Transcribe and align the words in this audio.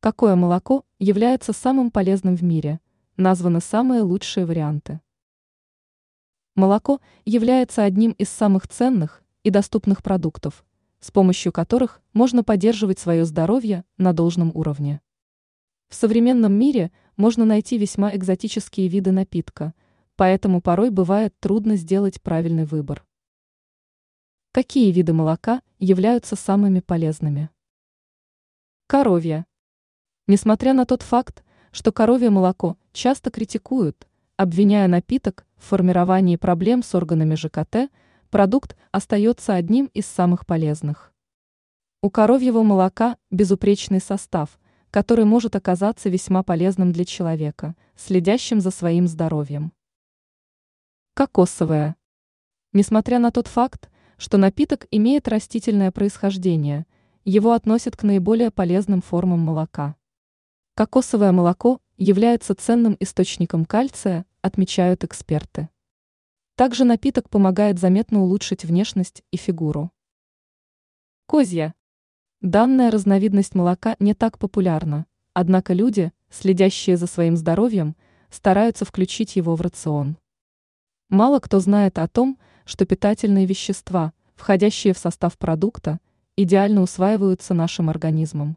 Какое 0.00 0.36
молоко 0.36 0.84
является 1.00 1.52
самым 1.52 1.90
полезным 1.90 2.36
в 2.36 2.42
мире? 2.44 2.78
Названы 3.16 3.60
самые 3.60 4.02
лучшие 4.02 4.46
варианты. 4.46 5.00
Молоко 6.54 7.00
является 7.24 7.82
одним 7.82 8.12
из 8.12 8.28
самых 8.28 8.68
ценных 8.68 9.24
и 9.42 9.50
доступных 9.50 10.04
продуктов, 10.04 10.64
с 11.00 11.10
помощью 11.10 11.50
которых 11.50 12.00
можно 12.12 12.44
поддерживать 12.44 13.00
свое 13.00 13.24
здоровье 13.24 13.84
на 13.96 14.12
должном 14.12 14.52
уровне. 14.54 15.00
В 15.88 15.96
современном 15.96 16.52
мире 16.52 16.92
можно 17.16 17.44
найти 17.44 17.76
весьма 17.76 18.14
экзотические 18.14 18.86
виды 18.86 19.10
напитка, 19.10 19.74
поэтому 20.14 20.60
порой 20.60 20.90
бывает 20.90 21.34
трудно 21.40 21.74
сделать 21.74 22.22
правильный 22.22 22.66
выбор. 22.66 23.04
Какие 24.52 24.92
виды 24.92 25.12
молока 25.12 25.60
являются 25.80 26.36
самыми 26.36 26.78
полезными? 26.78 27.50
Коровье. 28.86 29.44
Несмотря 30.30 30.74
на 30.74 30.84
тот 30.84 31.00
факт, 31.00 31.42
что 31.72 31.90
коровье 31.90 32.28
молоко 32.28 32.76
часто 32.92 33.30
критикуют, 33.30 34.06
обвиняя 34.36 34.86
напиток 34.86 35.46
в 35.56 35.64
формировании 35.64 36.36
проблем 36.36 36.82
с 36.82 36.94
органами 36.94 37.34
ЖКТ, 37.34 37.90
продукт 38.28 38.76
остается 38.92 39.54
одним 39.54 39.86
из 39.94 40.04
самых 40.04 40.44
полезных. 40.44 41.14
У 42.02 42.10
коровьего 42.10 42.62
молока 42.62 43.16
безупречный 43.30 44.02
состав, 44.02 44.60
который 44.90 45.24
может 45.24 45.56
оказаться 45.56 46.10
весьма 46.10 46.42
полезным 46.42 46.92
для 46.92 47.06
человека, 47.06 47.74
следящим 47.96 48.60
за 48.60 48.70
своим 48.70 49.08
здоровьем. 49.08 49.72
Кокосовое. 51.14 51.96
Несмотря 52.74 53.18
на 53.18 53.30
тот 53.30 53.46
факт, 53.46 53.88
что 54.18 54.36
напиток 54.36 54.88
имеет 54.90 55.26
растительное 55.26 55.90
происхождение, 55.90 56.84
его 57.24 57.52
относят 57.52 57.96
к 57.96 58.02
наиболее 58.02 58.50
полезным 58.50 59.00
формам 59.00 59.40
молока. 59.40 59.96
Кокосовое 60.78 61.32
молоко 61.32 61.80
является 61.96 62.54
ценным 62.54 62.96
источником 63.00 63.64
кальция, 63.64 64.24
отмечают 64.42 65.02
эксперты. 65.02 65.70
Также 66.54 66.84
напиток 66.84 67.28
помогает 67.28 67.80
заметно 67.80 68.22
улучшить 68.22 68.64
внешность 68.64 69.24
и 69.32 69.36
фигуру. 69.36 69.90
Козья. 71.26 71.74
Данная 72.42 72.92
разновидность 72.92 73.56
молока 73.56 73.96
не 73.98 74.14
так 74.14 74.38
популярна, 74.38 75.06
однако 75.32 75.72
люди, 75.72 76.12
следящие 76.30 76.96
за 76.96 77.08
своим 77.08 77.36
здоровьем, 77.36 77.96
стараются 78.30 78.84
включить 78.84 79.34
его 79.34 79.56
в 79.56 79.60
рацион. 79.60 80.16
Мало 81.08 81.40
кто 81.40 81.58
знает 81.58 81.98
о 81.98 82.06
том, 82.06 82.38
что 82.64 82.86
питательные 82.86 83.46
вещества, 83.46 84.12
входящие 84.36 84.94
в 84.94 84.98
состав 84.98 85.38
продукта, 85.38 85.98
идеально 86.36 86.82
усваиваются 86.82 87.52
нашим 87.52 87.90
организмом. 87.90 88.56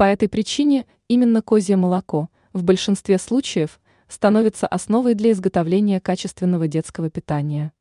По 0.00 0.04
этой 0.04 0.30
причине 0.30 0.86
именно 1.08 1.42
козье 1.42 1.76
молоко 1.76 2.30
в 2.54 2.64
большинстве 2.64 3.18
случаев 3.18 3.78
становится 4.08 4.66
основой 4.66 5.12
для 5.12 5.30
изготовления 5.32 6.00
качественного 6.00 6.68
детского 6.68 7.10
питания. 7.10 7.74